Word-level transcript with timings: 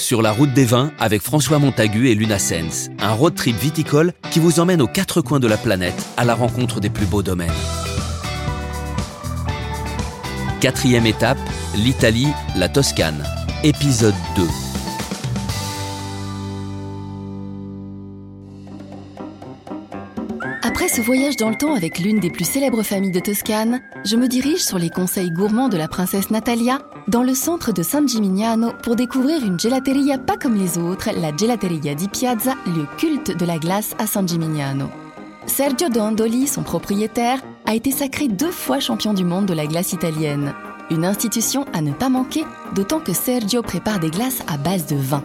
Sur 0.00 0.22
la 0.22 0.32
route 0.32 0.54
des 0.54 0.64
vins 0.64 0.92
avec 0.98 1.20
François 1.20 1.58
Montagu 1.58 2.08
et 2.08 2.14
Luna 2.14 2.38
Sens, 2.38 2.88
un 3.00 3.12
road 3.12 3.34
trip 3.34 3.54
viticole 3.56 4.14
qui 4.30 4.40
vous 4.40 4.58
emmène 4.58 4.80
aux 4.80 4.88
quatre 4.88 5.20
coins 5.20 5.40
de 5.40 5.46
la 5.46 5.58
planète 5.58 6.06
à 6.16 6.24
la 6.24 6.34
rencontre 6.34 6.80
des 6.80 6.88
plus 6.88 7.04
beaux 7.04 7.22
domaines. 7.22 7.52
Quatrième 10.60 11.06
étape, 11.06 11.38
l'Italie, 11.76 12.28
la 12.56 12.70
Toscane. 12.70 13.22
Épisode 13.62 14.14
2. 14.36 14.69
Après 20.80 20.96
ce 20.96 21.02
voyage 21.02 21.36
dans 21.36 21.50
le 21.50 21.56
temps 21.56 21.74
avec 21.74 21.98
l'une 21.98 22.20
des 22.20 22.30
plus 22.30 22.46
célèbres 22.46 22.82
familles 22.82 23.10
de 23.10 23.20
Toscane, 23.20 23.82
je 24.02 24.16
me 24.16 24.28
dirige 24.28 24.64
sur 24.64 24.78
les 24.78 24.88
conseils 24.88 25.30
gourmands 25.30 25.68
de 25.68 25.76
la 25.76 25.88
princesse 25.88 26.30
Natalia 26.30 26.78
dans 27.06 27.22
le 27.22 27.34
centre 27.34 27.70
de 27.70 27.82
San 27.82 28.08
Gimignano 28.08 28.72
pour 28.82 28.96
découvrir 28.96 29.44
une 29.44 29.60
gelateria 29.60 30.16
pas 30.16 30.38
comme 30.38 30.54
les 30.54 30.78
autres, 30.78 31.10
la 31.14 31.36
Gelateria 31.36 31.94
di 31.94 32.08
Piazza, 32.08 32.54
le 32.64 32.86
culte 32.96 33.36
de 33.36 33.44
la 33.44 33.58
glace 33.58 33.94
à 33.98 34.06
San 34.06 34.26
Gimignano. 34.26 34.88
Sergio 35.44 35.90
Dondoli, 35.90 36.46
son 36.46 36.62
propriétaire, 36.62 37.42
a 37.66 37.74
été 37.74 37.90
sacré 37.90 38.28
deux 38.28 38.50
fois 38.50 38.80
champion 38.80 39.12
du 39.12 39.22
monde 39.22 39.44
de 39.44 39.52
la 39.52 39.66
glace 39.66 39.92
italienne. 39.92 40.54
Une 40.90 41.04
institution 41.04 41.66
à 41.74 41.82
ne 41.82 41.92
pas 41.92 42.08
manquer, 42.08 42.46
d'autant 42.74 43.00
que 43.00 43.12
Sergio 43.12 43.60
prépare 43.60 44.00
des 44.00 44.08
glaces 44.08 44.42
à 44.48 44.56
base 44.56 44.86
de 44.86 44.96
vin. 44.96 45.22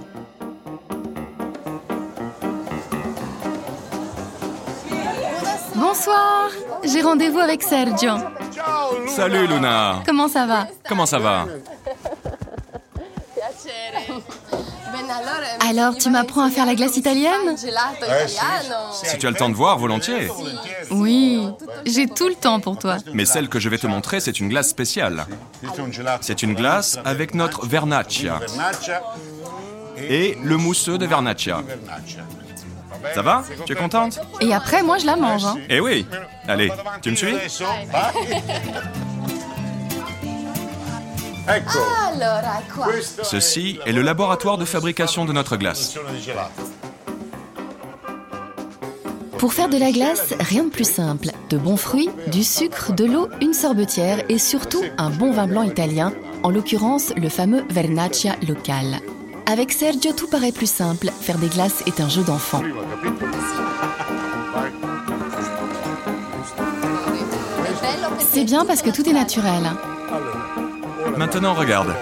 Bonsoir, 6.05 6.51
j'ai 6.83 7.01
rendez-vous 7.01 7.39
avec 7.39 7.63
Sergio. 7.63 8.11
Salut 9.07 9.47
Luna 9.47 10.03
Comment 10.05 10.27
ça 10.27 10.45
va? 10.45 10.67
Comment 10.87 11.07
ça 11.07 11.17
va? 11.17 11.47
Alors, 15.67 15.97
tu 15.97 16.11
m'apprends 16.11 16.43
à 16.43 16.51
faire 16.51 16.67
la 16.67 16.75
glace 16.75 16.97
italienne? 16.97 17.57
Si 17.57 19.17
tu 19.17 19.25
as 19.25 19.31
le 19.31 19.35
temps 19.35 19.49
de 19.49 19.55
voir, 19.55 19.79
volontiers. 19.79 20.29
Oui, 20.91 21.47
j'ai 21.87 22.05
tout 22.05 22.27
le 22.27 22.35
temps 22.35 22.59
pour 22.59 22.77
toi. 22.77 22.97
Mais 23.13 23.25
celle 23.25 23.49
que 23.49 23.59
je 23.59 23.69
vais 23.69 23.79
te 23.79 23.87
montrer, 23.87 24.19
c'est 24.19 24.39
une 24.39 24.49
glace 24.49 24.69
spéciale. 24.69 25.25
C'est 26.21 26.43
une 26.43 26.53
glace 26.53 26.99
avec 27.03 27.33
notre 27.33 27.65
vernaccia 27.65 28.41
et 29.97 30.37
le 30.43 30.57
mousseux 30.57 30.99
de 30.99 31.07
vernaccia. 31.07 31.63
Ça 33.13 33.21
va 33.21 33.43
Tu 33.65 33.73
es 33.73 33.75
contente 33.75 34.19
Et 34.41 34.53
après, 34.53 34.83
moi, 34.83 34.97
je 34.97 35.05
la 35.05 35.15
mange. 35.15 35.45
hein. 35.45 35.57
Eh 35.69 35.79
oui 35.79 36.05
Allez, 36.47 36.71
tu 37.01 37.11
me 37.11 37.15
suis 37.15 37.33
Ceci 43.23 43.79
est 43.85 43.91
le 43.91 44.01
laboratoire 44.01 44.57
de 44.57 44.65
fabrication 44.65 45.25
de 45.25 45.33
notre 45.33 45.57
glace. 45.57 45.97
Pour 49.37 49.53
faire 49.53 49.69
de 49.69 49.77
la 49.77 49.91
glace, 49.91 50.33
rien 50.39 50.63
de 50.63 50.69
plus 50.69 50.89
simple. 50.89 51.27
De 51.49 51.57
bons 51.57 51.77
fruits, 51.77 52.09
du 52.27 52.43
sucre, 52.43 52.93
de 52.93 53.05
l'eau, 53.05 53.29
une 53.41 53.53
sorbetière 53.53 54.23
et 54.29 54.39
surtout 54.39 54.83
un 54.97 55.09
bon 55.09 55.31
vin 55.31 55.45
blanc 55.45 55.63
italien, 55.63 56.13
en 56.43 56.49
l'occurrence 56.49 57.13
le 57.15 57.29
fameux 57.29 57.63
Vernaccia 57.69 58.35
local. 58.47 58.99
Avec 59.47 59.71
Sergio, 59.71 60.11
tout 60.11 60.27
paraît 60.27 60.51
plus 60.51 60.69
simple. 60.69 61.11
Faire 61.21 61.37
des 61.37 61.47
glaces 61.47 61.83
est 61.85 62.01
un 62.01 62.09
jeu 62.09 62.23
d'enfant. 62.23 62.61
C'est 68.19 68.43
bien 68.43 68.65
parce 68.65 68.81
que 68.81 68.89
tout 68.89 69.07
est 69.07 69.13
naturel. 69.13 69.63
Maintenant, 71.15 71.53
regarde. 71.53 71.95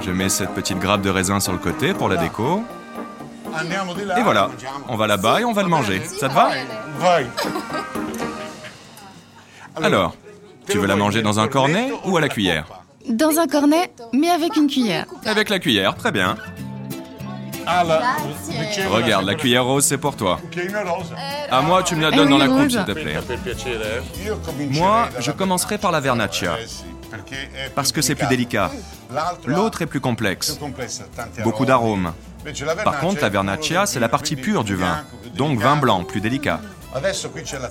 Je 0.00 0.10
mets 0.10 0.28
cette 0.28 0.50
petite 0.50 0.78
grappe 0.78 1.02
de 1.02 1.10
raisin 1.10 1.38
sur 1.38 1.52
le 1.52 1.58
côté 1.58 1.94
pour 1.94 2.08
la 2.08 2.16
déco. 2.16 2.62
Et 4.16 4.22
voilà, 4.22 4.50
on 4.88 4.96
va 4.96 5.06
là-bas 5.06 5.42
et 5.42 5.44
on 5.44 5.52
va 5.52 5.62
le 5.62 5.68
manger. 5.68 6.02
Ça 6.04 6.28
te 6.28 6.34
va 6.34 6.50
Alors, 9.76 10.16
tu 10.68 10.78
veux 10.78 10.86
la 10.86 10.96
manger 10.96 11.22
dans 11.22 11.38
un 11.40 11.48
cornet 11.48 11.92
ou 12.04 12.16
à 12.16 12.20
la 12.20 12.28
cuillère? 12.28 12.81
Dans 13.08 13.38
un 13.38 13.46
cornet, 13.46 13.90
mais 14.12 14.30
avec 14.30 14.56
une 14.56 14.66
cuillère. 14.66 15.06
Avec 15.24 15.48
la 15.48 15.58
cuillère, 15.58 15.96
très 15.96 16.12
bien. 16.12 16.36
Regarde, 18.90 19.24
la 19.24 19.34
cuillère 19.34 19.64
rose, 19.64 19.84
c'est 19.84 19.98
pour 19.98 20.16
toi. 20.16 20.40
À 21.50 21.60
moi, 21.62 21.82
tu 21.82 21.94
me 21.94 22.02
la 22.02 22.10
donnes 22.10 22.30
dans 22.30 22.38
la 22.38 22.48
coupe, 22.48 22.70
s'il 22.70 22.84
te 22.84 22.92
plaît. 22.92 23.18
Moi, 24.70 25.08
je 25.20 25.30
commencerai 25.30 25.78
par 25.78 25.92
la 25.92 26.00
vernaccia, 26.00 26.56
parce 27.74 27.92
que 27.92 28.02
c'est 28.02 28.14
plus 28.14 28.26
délicat. 28.26 28.70
L'autre 29.46 29.82
est 29.82 29.86
plus 29.86 30.00
complexe, 30.00 30.58
beaucoup 31.44 31.64
d'arômes. 31.64 32.12
Par 32.84 32.98
contre, 32.98 33.20
la 33.22 33.28
vernaccia, 33.28 33.86
c'est 33.86 34.00
la 34.00 34.08
partie 34.08 34.36
pure 34.36 34.64
du 34.64 34.74
vin, 34.74 35.04
donc 35.36 35.58
vin 35.58 35.76
blanc, 35.76 36.02
plus 36.04 36.20
délicat. 36.20 36.60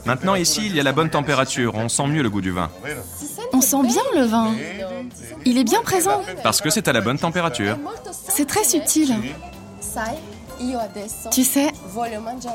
Maintenant, 0.06 0.34
ici, 0.34 0.64
il 0.66 0.76
y 0.76 0.80
a 0.80 0.84
la 0.84 0.94
bonne 0.94 1.10
température, 1.10 1.76
on 1.76 1.90
sent 1.90 2.08
mieux 2.08 2.24
le 2.24 2.30
goût 2.30 2.42
du 2.42 2.52
vin, 2.52 2.72
On 3.62 3.64
sent 3.64 3.88
bien 3.88 4.02
le 4.16 4.26
vin. 4.26 4.56
Il 5.46 5.60
est 5.60 5.64
bien 5.64 5.84
présent. 5.84 6.24
parce 6.42 6.62
que 6.62 6.72
c'est 6.72 6.88
à 6.88 6.94
la 6.94 7.02
bonne 7.02 7.20
température. 7.20 7.78
C'est 8.28 8.48
très 8.48 8.64
subtil. 8.64 9.14
Tu 11.32 11.44
sais, 11.44 11.72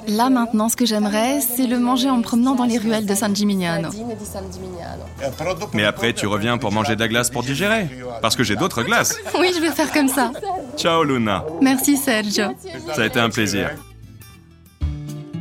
là 0.09 0.31
maintenant, 0.31 0.69
ce 0.69 0.75
que 0.75 0.85
j'aimerais, 0.85 1.41
c'est 1.41 1.69
le 1.69 1.79
manger 1.79 2.11
en 2.11 2.17
me 2.17 2.23
promenant 2.25 2.57
dans 2.57 2.65
les 2.65 2.79
ruelles 2.79 3.07
de 3.07 3.15
San 3.15 3.35
Gimignano. 3.37 3.89
Mais 5.75 5.85
après, 5.85 6.13
tu 6.13 6.27
reviens 6.27 6.59
pour 6.59 6.73
manger 6.73 6.97
de 6.97 7.01
la 7.01 7.09
glace 7.09 7.31
pour 7.31 7.45
digérer, 7.45 7.89
parce 8.21 8.35
que 8.35 8.43
j'ai 8.43 8.57
d'autres 8.57 8.83
glaces. 8.83 9.17
Oui, 9.39 9.53
je 9.55 9.61
vais 9.61 9.71
faire 9.71 9.93
comme 9.93 10.09
ça. 10.09 10.33
Ciao, 10.77 11.05
Luna. 11.05 11.45
Merci 11.61 11.97
Sergio. 11.97 12.47
Ça 12.95 13.03
a 13.03 13.07
été 13.07 13.21
un 13.21 13.31
plaisir. 13.31 13.71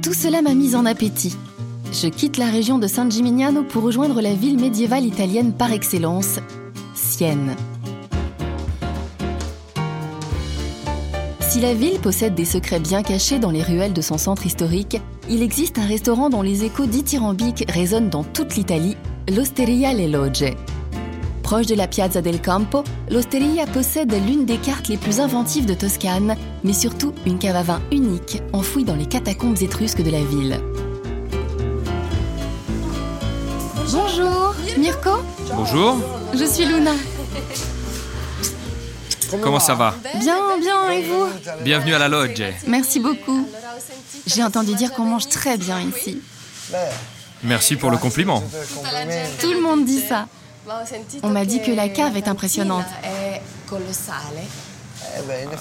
Tout 0.04 0.14
cela 0.14 0.44
m'a 0.44 0.54
mise 0.54 0.76
en 0.76 0.86
appétit. 0.86 1.36
Je 2.02 2.10
quitte 2.10 2.36
la 2.36 2.48
région 2.48 2.78
de 2.78 2.88
San 2.88 3.10
Gimignano 3.10 3.64
pour 3.64 3.84
rejoindre 3.84 4.20
la 4.20 4.34
ville 4.34 4.60
médiévale 4.60 5.06
italienne 5.06 5.54
par 5.54 5.72
excellence, 5.72 6.40
Sienne. 6.94 7.56
Si 11.40 11.62
la 11.62 11.74
ville 11.74 12.00
possède 12.00 12.36
des 12.36 12.44
secrets 12.44 12.82
bien 12.82 13.02
cachés 13.02 13.40
dans 13.40 13.50
les 13.50 13.64
ruelles 13.64 13.94
de 13.94 14.02
son 14.02 14.18
centre 14.18 14.46
historique, 14.46 15.00
il 15.30 15.42
existe 15.42 15.80
un 15.80 15.86
restaurant 15.86 16.30
dont 16.30 16.42
les 16.42 16.66
échos 16.66 16.86
dithyrambiques 16.86 17.64
résonnent 17.70 18.10
dans 18.10 18.26
toute 18.26 18.58
l'Italie, 18.58 18.98
l'Osteria 19.34 19.94
Le 19.94 20.08
Logge. 20.08 20.54
Proche 21.44 21.68
de 21.68 21.76
la 21.76 21.88
Piazza 21.88 22.22
del 22.22 22.42
Campo, 22.42 22.84
l'Osteria 23.10 23.68
possède 23.68 24.14
l'une 24.28 24.44
des 24.44 24.58
cartes 24.58 24.90
les 24.90 24.98
plus 24.98 25.22
inventives 25.22 25.66
de 25.66 25.74
Toscane, 25.74 26.36
mais 26.66 26.74
surtout 26.74 27.14
une 27.26 27.40
cave 27.40 27.56
à 27.56 27.64
vin 27.64 27.82
unique, 27.94 28.42
enfouie 28.52 28.84
dans 28.84 28.98
les 28.98 29.06
catacombes 29.06 29.62
étrusques 29.62 30.04
de 30.04 30.12
la 30.12 30.24
ville. 30.26 30.60
Mirko 34.78 35.24
Bonjour, 35.54 35.98
Je 36.34 36.46
suis 36.46 36.66
Luna. 36.66 36.92
comment 39.42 39.60
ça 39.60 39.74
va? 39.76 39.96
Bien, 40.20 40.58
bien, 40.60 40.90
et 40.92 41.04
vous? 41.04 41.28
Bienvenue 41.62 41.94
à 41.94 42.00
la 42.00 42.08
lodge. 42.10 42.42
Merci 42.68 43.00
beaucoup. 43.00 43.48
J'ai 44.28 44.44
entendu 44.44 44.74
dire 44.76 44.94
qu'on 44.94 45.06
mange 45.06 45.30
très 45.30 45.58
bien 45.58 45.80
ici. 45.82 46.22
Merci 47.44 47.76
pour 47.76 47.92
le 47.92 47.98
compliment. 47.98 48.44
Tout 49.40 49.54
le 49.54 49.62
monde 49.62 49.86
dit 49.86 50.02
ça. 50.02 50.28
On 51.24 51.30
m'a 51.30 51.46
dit 51.46 51.62
que 51.62 51.72
la 51.72 51.90
cave 51.90 52.18
est 52.18 52.28
impressionnante. 52.28 52.86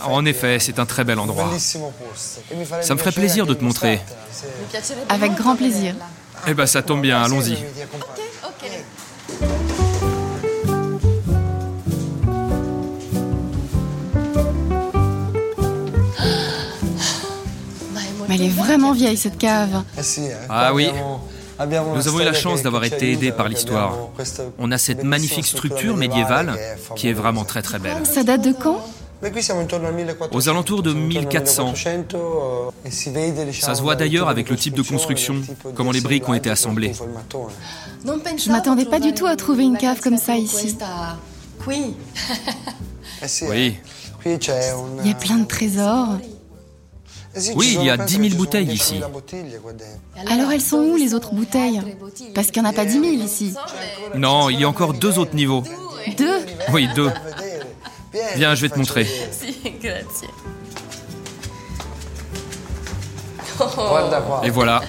En 0.06 0.24
effet, 0.24 0.58
c'est 0.58 0.78
un 0.78 0.86
très 0.86 1.04
bel 1.04 1.18
endroit. 1.18 1.50
Ça 1.58 2.94
me 2.94 2.98
ferait 2.98 3.12
plaisir 3.12 3.46
de 3.46 3.54
te 3.54 3.64
montrer. 3.64 4.00
Avec 5.08 5.34
grand 5.34 5.56
plaisir. 5.56 5.94
Eh 6.46 6.54
ben, 6.54 6.66
ça 6.66 6.82
tombe 6.82 7.00
bien, 7.00 7.22
allons-y. 7.22 7.56
Mais 18.28 18.34
elle 18.36 18.42
est 18.42 18.48
vraiment 18.48 18.92
vieille 18.92 19.16
cette 19.16 19.38
cave. 19.38 19.82
Ah 20.48 20.74
oui. 20.74 20.90
Nous 21.94 22.08
avons 22.08 22.20
eu 22.20 22.24
la 22.24 22.32
chance 22.32 22.62
d'avoir 22.62 22.84
été 22.84 23.12
aidés 23.12 23.32
par 23.32 23.48
l'histoire. 23.48 23.96
On 24.58 24.72
a 24.72 24.78
cette 24.78 25.04
magnifique 25.04 25.46
structure 25.46 25.96
médiévale 25.96 26.58
qui 26.96 27.08
est 27.08 27.12
vraiment 27.12 27.44
très 27.44 27.62
très 27.62 27.78
belle. 27.78 28.04
Ça 28.04 28.24
date 28.24 28.42
de 28.42 28.52
quand? 28.52 28.84
Aux 30.32 30.48
alentours 30.48 30.82
de 30.82 30.92
1400. 30.92 31.74
Ça 33.52 33.74
se 33.74 33.82
voit 33.82 33.96
d'ailleurs 33.96 34.28
avec 34.28 34.50
le 34.50 34.56
type 34.56 34.74
de 34.74 34.82
construction, 34.82 35.36
comment 35.74 35.92
les 35.92 36.00
briques 36.00 36.28
ont 36.28 36.34
été 36.34 36.50
assemblées. 36.50 36.92
Je 38.36 38.50
m'attendais 38.50 38.84
pas 38.84 39.00
du 39.00 39.14
tout 39.14 39.26
à 39.26 39.36
trouver 39.36 39.64
une 39.64 39.76
cave 39.78 40.00
comme 40.00 40.18
ça 40.18 40.36
ici. 40.36 40.76
Oui, 43.48 43.76
Il 44.26 45.06
y 45.08 45.10
a 45.10 45.14
plein 45.14 45.38
de 45.38 45.46
trésors. 45.46 46.18
Oui, 47.56 47.76
il 47.80 47.84
y 47.84 47.90
a 47.90 47.96
10 47.96 48.16
000 48.16 48.28
bouteilles 48.36 48.70
ici. 48.72 49.00
Alors 50.30 50.52
elles 50.52 50.60
sont 50.60 50.78
où 50.78 50.96
les 50.96 51.14
autres 51.14 51.34
bouteilles 51.34 51.80
Parce 52.34 52.50
qu'il 52.50 52.62
n'y 52.62 52.68
en 52.68 52.70
a 52.70 52.74
pas 52.74 52.84
10 52.84 52.92
000 52.92 53.04
ici. 53.24 53.54
non, 54.14 54.50
il 54.50 54.60
y 54.60 54.64
a 54.64 54.68
encore 54.68 54.94
deux 54.94 55.18
autres 55.18 55.34
niveaux. 55.34 55.64
Deux 56.16 56.38
Oui, 56.72 56.88
deux. 56.94 57.10
Viens, 58.36 58.54
je 58.54 58.62
vais 58.62 58.68
te 58.68 58.78
montrer. 58.78 59.06
Et 64.44 64.50
voilà. 64.50 64.82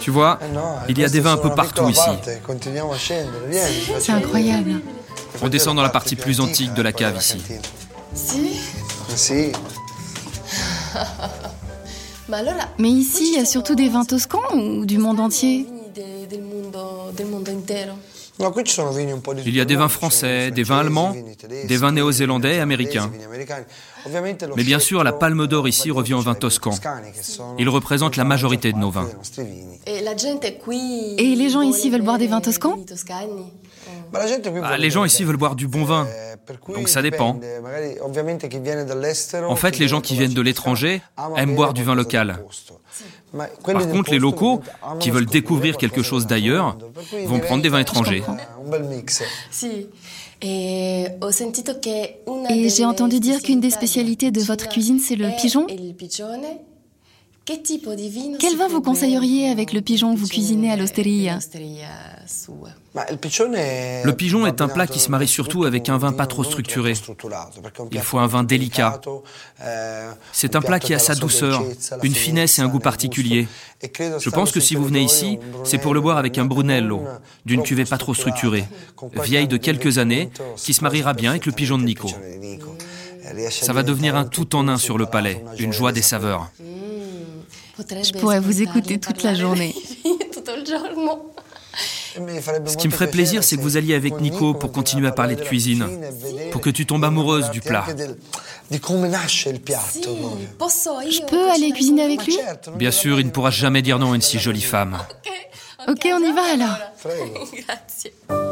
Tu 0.00 0.10
vois, 0.10 0.38
eh 0.42 0.46
il 0.90 0.98
y 0.98 1.04
a 1.04 1.08
des 1.08 1.20
vins 1.20 1.34
un 1.34 1.38
peu 1.38 1.54
partout 1.54 1.88
ici. 1.88 2.00
C'est 4.00 4.12
incroyable. 4.12 4.80
On 5.42 5.48
descend 5.48 5.76
dans 5.76 5.82
la 5.82 5.88
partie 5.88 6.16
plus 6.16 6.40
antique 6.40 6.74
de 6.74 6.82
la 6.82 6.92
cave 6.92 7.16
ici. 7.18 7.42
Mais 12.78 12.90
ici, 12.90 13.32
il 13.32 13.38
y 13.38 13.40
a 13.40 13.44
surtout 13.44 13.76
des 13.76 13.88
vins 13.88 14.04
toscans 14.04 14.42
ou 14.54 14.84
du 14.84 14.98
monde 14.98 15.20
entier? 15.20 15.66
Il 18.38 19.54
y 19.56 19.60
a 19.60 19.64
des 19.64 19.76
vins 19.76 19.88
français, 19.88 20.50
des 20.50 20.62
vins 20.62 20.78
allemands, 20.78 21.14
des 21.66 21.76
vins 21.76 21.92
néo-zélandais 21.92 22.56
et 22.56 22.60
américains. 22.60 23.10
Mais 24.56 24.64
bien 24.64 24.78
sûr, 24.78 25.02
la 25.04 25.12
palme 25.12 25.46
d'or 25.46 25.68
ici 25.68 25.90
revient 25.90 26.14
aux 26.14 26.20
vins 26.20 26.34
toscans. 26.34 26.78
Ils 27.58 27.68
représentent 27.68 28.16
la 28.16 28.24
majorité 28.24 28.72
de 28.72 28.78
nos 28.78 28.90
vins. 28.90 29.08
Et 29.86 31.36
les 31.36 31.48
gens 31.50 31.62
ici 31.62 31.90
veulent 31.90 32.02
boire 32.02 32.18
des 32.18 32.26
vins 32.26 32.40
toscans? 32.40 32.76
ah, 34.62 34.76
Les 34.76 34.90
gens 34.90 35.04
ici 35.04 35.24
veulent 35.24 35.36
boire 35.36 35.56
du 35.56 35.66
bon 35.66 35.84
vin. 35.84 36.06
Donc 36.74 36.88
ça 36.88 37.02
dépend. 37.02 37.40
En 39.48 39.56
fait, 39.56 39.78
les 39.78 39.88
gens 39.88 40.00
qui 40.00 40.14
viennent 40.16 40.34
de 40.34 40.42
l'étranger 40.42 41.02
aiment 41.36 41.54
boire 41.54 41.72
du 41.72 41.82
vin 41.84 41.94
local. 41.94 42.38
Par 43.36 43.88
contre, 43.88 44.10
les 44.10 44.18
locaux, 44.18 44.60
qui 45.00 45.10
veulent 45.10 45.26
découvrir 45.26 45.76
quelque 45.76 46.02
chose 46.02 46.26
d'ailleurs, 46.26 46.76
vont 47.26 47.40
prendre 47.40 47.62
des 47.62 47.68
vins 47.68 47.80
étrangers. 47.80 48.22
Et 50.42 51.08
j'ai 52.68 52.84
entendu 52.84 53.20
dire 53.20 53.42
qu'une 53.42 53.60
des 53.60 53.70
spécialités 53.70 54.30
de 54.30 54.40
votre 54.40 54.68
cuisine, 54.68 55.00
c'est 55.00 55.16
le 55.16 55.30
pigeon 55.36 55.66
quel 57.46 58.56
vin 58.56 58.66
vous 58.68 58.80
conseilleriez 58.82 59.50
avec 59.50 59.72
le 59.72 59.80
pigeon 59.80 60.14
que 60.14 60.18
vous 60.18 60.26
cuisinez 60.26 60.72
à 60.72 60.76
l'osteria 60.76 61.38
Le 62.96 64.10
pigeon 64.10 64.46
est 64.46 64.60
un 64.60 64.66
plat 64.66 64.88
qui 64.88 64.98
se 64.98 65.12
marie 65.12 65.28
surtout 65.28 65.64
avec 65.64 65.88
un 65.88 65.96
vin 65.96 66.12
pas 66.12 66.26
trop 66.26 66.42
structuré. 66.42 66.94
Il 67.92 68.00
faut 68.00 68.18
un 68.18 68.26
vin 68.26 68.42
délicat. 68.42 69.00
C'est 70.32 70.56
un 70.56 70.60
plat 70.60 70.80
qui 70.80 70.92
a 70.92 70.98
sa 70.98 71.14
douceur, 71.14 71.62
une 72.02 72.14
finesse 72.14 72.58
et 72.58 72.62
un 72.62 72.68
goût 72.68 72.80
particulier. 72.80 73.46
Je 73.80 74.30
pense 74.30 74.50
que 74.50 74.58
si 74.58 74.74
vous 74.74 74.84
venez 74.84 75.02
ici, 75.02 75.38
c'est 75.62 75.78
pour 75.78 75.94
le 75.94 76.00
boire 76.00 76.18
avec 76.18 76.38
un 76.38 76.46
Brunello, 76.46 77.04
d'une 77.44 77.62
cuvée 77.62 77.84
pas 77.84 77.98
trop 77.98 78.14
structurée, 78.14 78.64
vieille 79.22 79.48
de 79.48 79.56
quelques 79.56 79.98
années, 79.98 80.30
qui 80.56 80.74
se 80.74 80.82
mariera 80.82 81.14
bien 81.14 81.30
avec 81.30 81.46
le 81.46 81.52
pigeon 81.52 81.78
de 81.78 81.84
Nico. 81.84 82.10
Ça 83.50 83.72
va 83.72 83.84
devenir 83.84 84.16
un 84.16 84.24
tout 84.24 84.56
en 84.56 84.66
un 84.66 84.78
sur 84.78 84.98
le 84.98 85.06
palais, 85.06 85.44
une 85.58 85.72
joie 85.72 85.92
des 85.92 86.02
saveurs. 86.02 86.50
Je 87.78 88.12
pourrais 88.18 88.40
vous 88.40 88.62
écouter 88.62 88.98
toute 88.98 89.22
la 89.22 89.34
journée. 89.34 89.74
Ce 92.66 92.76
qui 92.78 92.88
me 92.88 92.92
ferait 92.92 93.10
plaisir, 93.10 93.44
c'est 93.44 93.56
que 93.56 93.60
vous 93.60 93.76
alliez 93.76 93.94
avec 93.94 94.18
Nico 94.20 94.54
pour 94.54 94.72
continuer 94.72 95.06
à 95.08 95.12
parler 95.12 95.36
de 95.36 95.42
cuisine, 95.42 95.86
pour 96.50 96.62
que 96.62 96.70
tu 96.70 96.86
tombes 96.86 97.04
amoureuse 97.04 97.50
du 97.50 97.60
plat. 97.60 97.84
Je 98.70 98.78
peux 101.26 101.50
aller 101.50 101.72
cuisiner 101.72 102.04
avec 102.04 102.24
lui 102.24 102.38
Bien 102.76 102.90
sûr, 102.90 103.20
il 103.20 103.26
ne 103.26 103.30
pourra 103.30 103.50
jamais 103.50 103.82
dire 103.82 103.98
non 103.98 104.12
à 104.12 104.14
une 104.14 104.22
si 104.22 104.38
jolie 104.38 104.62
femme. 104.62 104.98
Ok, 105.88 106.08
on 106.12 106.18
y 106.18 106.32
va 106.32 106.42
alors. 106.52 106.78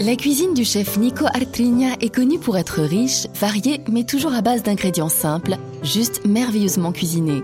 La 0.00 0.16
cuisine 0.16 0.54
du 0.54 0.64
chef 0.64 0.96
Nico 0.96 1.26
Artrigna 1.26 1.88
est 2.00 2.08
connue 2.08 2.38
pour 2.38 2.56
être 2.56 2.80
riche, 2.80 3.26
variée, 3.34 3.82
mais 3.86 4.04
toujours 4.04 4.32
à 4.32 4.40
base 4.40 4.62
d'ingrédients 4.62 5.10
simples, 5.10 5.58
juste 5.82 6.24
merveilleusement 6.24 6.90
cuisinés. 6.90 7.42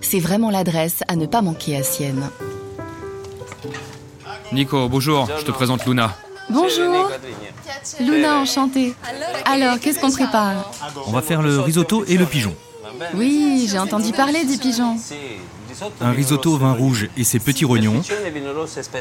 C'est 0.00 0.18
vraiment 0.18 0.50
l'adresse 0.50 1.04
à 1.06 1.14
ne 1.14 1.26
pas 1.26 1.42
manquer 1.42 1.76
à 1.76 1.84
Sienne. 1.84 2.28
Nico, 4.52 4.88
bonjour, 4.88 5.28
je 5.38 5.44
te 5.44 5.52
présente 5.52 5.86
Luna. 5.86 6.16
Bonjour. 6.50 7.08
Luna, 8.00 8.40
enchantée. 8.40 8.94
Alors, 9.44 9.78
qu'est-ce 9.78 10.00
qu'on 10.00 10.10
prépare? 10.10 10.72
On 11.06 11.12
va 11.12 11.22
faire 11.22 11.40
le 11.40 11.60
risotto 11.60 12.04
et 12.06 12.16
le 12.16 12.26
pigeon. 12.26 12.54
Oui, 13.14 13.68
j'ai 13.70 13.78
entendu 13.78 14.10
parler 14.10 14.44
du 14.44 14.58
pigeon 14.58 14.96
un 16.00 16.10
risotto 16.10 16.54
au 16.54 16.58
vin 16.58 16.72
rouge 16.72 17.08
et 17.16 17.24
ses 17.24 17.38
petits 17.38 17.64
rognons, 17.64 18.02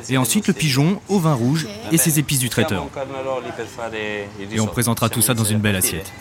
et 0.10 0.18
ensuite 0.18 0.48
le 0.48 0.54
pigeon 0.54 1.00
au 1.10 1.20
vin 1.20 1.34
rouge 1.34 1.68
et 1.92 1.98
ses 1.98 2.20
épices 2.20 2.40
du 2.40 2.50
traiteur. 2.50 2.88
Et 4.52 4.60
on 4.60 4.68
présentera 4.68 5.10
tout 5.10 5.22
ça 5.22 5.34
dans 5.34 5.44
une 5.44 5.60
belle 5.60 5.76
assiette. 5.76 6.12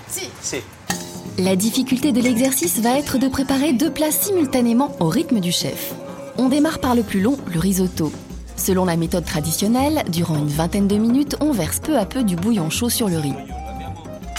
La 1.38 1.56
difficulté 1.56 2.12
de 2.12 2.20
l'exercice 2.20 2.80
va 2.80 2.98
être 2.98 3.18
de 3.18 3.28
préparer 3.28 3.72
deux 3.72 3.90
plats 3.90 4.10
simultanément 4.10 4.94
au 5.00 5.08
rythme 5.08 5.40
du 5.40 5.52
chef. 5.52 5.94
On 6.36 6.48
démarre 6.48 6.80
par 6.80 6.94
le 6.94 7.02
plus 7.02 7.20
long, 7.20 7.36
le 7.52 7.58
risotto. 7.58 8.12
Selon 8.56 8.84
la 8.84 8.96
méthode 8.96 9.24
traditionnelle, 9.24 10.04
durant 10.10 10.36
une 10.36 10.48
vingtaine 10.48 10.86
de 10.86 10.96
minutes, 10.96 11.36
on 11.40 11.52
verse 11.52 11.80
peu 11.80 11.98
à 11.98 12.04
peu 12.04 12.22
du 12.22 12.36
bouillon 12.36 12.68
chaud 12.68 12.90
sur 12.90 13.08
le 13.08 13.18
riz. 13.18 13.34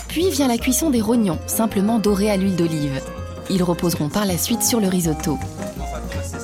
Puis 0.08 0.30
vient 0.30 0.48
la 0.48 0.58
cuisson 0.58 0.90
des 0.90 1.02
rognons, 1.02 1.40
simplement 1.48 1.98
dorés 1.98 2.30
à 2.30 2.38
l'huile 2.38 2.56
d'olive. 2.56 3.02
Ils 3.50 3.64
reposeront 3.64 4.10
par 4.10 4.26
la 4.26 4.38
suite 4.38 4.62
sur 4.62 4.80
le 4.80 4.88
risotto. 4.88 5.40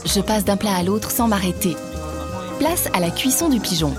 Je 0.08 0.22
passe 0.22 0.46
d'un 0.46 0.56
plat 0.56 0.74
à 0.74 0.84
l'autre 0.84 1.12
sans 1.12 1.28
m'arrêter. 1.28 1.76
Place 2.60 2.88
à 2.94 3.02
la 3.02 3.10
cuisson 3.10 3.50
du 3.50 3.60
pigeon. 3.60 3.94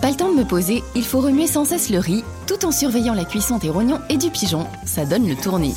Pas 0.00 0.08
le 0.08 0.16
temps 0.16 0.32
de 0.32 0.36
me 0.36 0.46
poser, 0.46 0.82
il 0.94 1.04
faut 1.04 1.20
remuer 1.20 1.46
sans 1.46 1.66
cesse 1.66 1.90
le 1.90 1.98
riz, 1.98 2.24
tout 2.46 2.64
en 2.64 2.72
surveillant 2.72 3.12
la 3.12 3.26
cuisson 3.26 3.58
des 3.58 3.68
rognons 3.68 4.00
et 4.08 4.16
du 4.16 4.30
pigeon. 4.30 4.66
Ça 4.86 5.04
donne 5.04 5.28
le 5.28 5.36
tournis. 5.36 5.74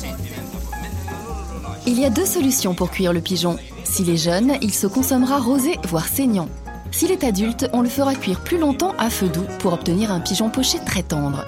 Il 1.86 2.00
y 2.00 2.06
a 2.06 2.10
deux 2.10 2.24
solutions 2.24 2.74
pour 2.74 2.90
cuire 2.90 3.12
le 3.12 3.20
pigeon. 3.20 3.58
S'il 3.84 4.08
est 4.08 4.16
jeune, 4.16 4.54
il 4.62 4.72
se 4.72 4.86
consommera 4.86 5.38
rosé, 5.38 5.78
voire 5.88 6.08
saignant. 6.08 6.48
S'il 6.90 7.10
est 7.10 7.22
adulte, 7.22 7.68
on 7.74 7.82
le 7.82 7.90
fera 7.90 8.14
cuire 8.14 8.40
plus 8.40 8.58
longtemps 8.58 8.94
à 8.98 9.10
feu 9.10 9.28
doux 9.28 9.44
pour 9.58 9.74
obtenir 9.74 10.10
un 10.10 10.20
pigeon 10.20 10.48
poché 10.48 10.78
très 10.86 11.02
tendre. 11.02 11.44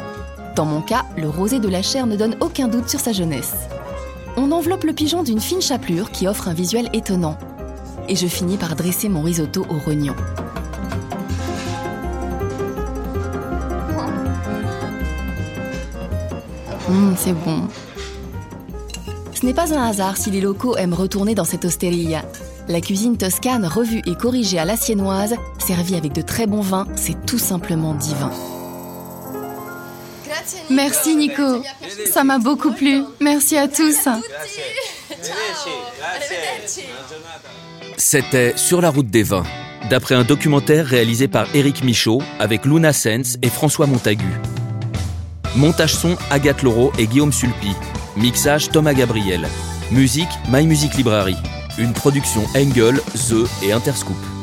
Dans 0.54 0.66
mon 0.66 0.82
cas, 0.82 1.06
le 1.16 1.30
rosé 1.30 1.60
de 1.60 1.68
la 1.68 1.80
chair 1.80 2.06
ne 2.06 2.16
donne 2.16 2.36
aucun 2.40 2.68
doute 2.68 2.90
sur 2.90 3.00
sa 3.00 3.12
jeunesse. 3.12 3.54
On 4.36 4.52
enveloppe 4.52 4.84
le 4.84 4.92
pigeon 4.92 5.22
d'une 5.22 5.40
fine 5.40 5.62
chapelure 5.62 6.10
qui 6.10 6.28
offre 6.28 6.48
un 6.48 6.54
visuel 6.54 6.90
étonnant 6.92 7.38
et 8.08 8.16
je 8.16 8.26
finis 8.26 8.56
par 8.56 8.76
dresser 8.76 9.08
mon 9.08 9.22
risotto 9.22 9.66
au 9.68 9.78
rognon. 9.78 10.14
Hum, 16.88 17.14
c'est 17.18 17.32
bon. 17.32 17.68
Ce 19.34 19.44
n'est 19.44 19.54
pas 19.54 19.74
un 19.74 19.88
hasard 19.88 20.16
si 20.16 20.30
les 20.30 20.40
locaux 20.40 20.76
aiment 20.76 20.94
retourner 20.94 21.34
dans 21.34 21.44
cette 21.44 21.64
osteria. 21.64 22.24
La 22.68 22.80
cuisine 22.80 23.16
toscane 23.16 23.66
revue 23.66 24.02
et 24.06 24.14
corrigée 24.14 24.58
à 24.58 24.64
la 24.64 24.76
siennoise, 24.76 25.34
servie 25.58 25.96
avec 25.96 26.12
de 26.12 26.22
très 26.22 26.46
bons 26.46 26.62
vins, 26.62 26.86
c'est 26.96 27.26
tout 27.26 27.38
simplement 27.38 27.94
divin. 27.94 28.30
Merci 30.70 31.16
Nico, 31.16 31.62
ça 32.12 32.24
m'a 32.24 32.38
beaucoup 32.38 32.72
plu. 32.72 33.04
Merci 33.20 33.56
à 33.56 33.68
tous. 33.68 34.08
C'était 37.98 38.52
Sur 38.56 38.82
la 38.82 38.90
route 38.90 39.06
des 39.06 39.22
vins, 39.22 39.44
d'après 39.88 40.14
un 40.14 40.22
documentaire 40.22 40.84
réalisé 40.84 41.28
par 41.28 41.46
Éric 41.54 41.82
Michaud 41.82 42.20
avec 42.38 42.66
Luna 42.66 42.92
Sens 42.92 43.38
et 43.40 43.48
François 43.48 43.86
Montagu. 43.86 44.38
Montage 45.56 45.94
son 45.94 46.16
Agathe 46.30 46.62
Laureau 46.62 46.92
et 46.98 47.06
Guillaume 47.06 47.32
Sulpi. 47.32 47.72
Mixage 48.16 48.70
Thomas 48.70 48.92
Gabriel. 48.92 49.48
Musique 49.90 50.28
My 50.50 50.66
Music 50.66 50.94
Library. 50.94 51.36
Une 51.78 51.94
production 51.94 52.42
Engel, 52.54 52.96
The 53.14 53.64
et 53.64 53.72
Interscoop. 53.72 54.35